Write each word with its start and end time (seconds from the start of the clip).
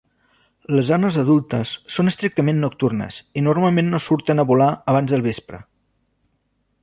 Les 0.77 0.91
arnes 0.95 1.19
adultes 1.23 1.73
són 1.95 2.09
estrictament 2.11 2.63
nocturnes 2.63 3.21
i 3.41 3.45
normalment 3.49 3.93
no 3.93 4.01
surten 4.07 4.45
a 4.45 4.49
volar 4.53 4.71
abans 4.95 5.13
del 5.15 5.27
vespre. 5.27 5.61